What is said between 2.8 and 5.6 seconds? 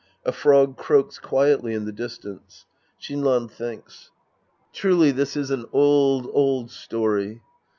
Shinran thinks^ Truly this is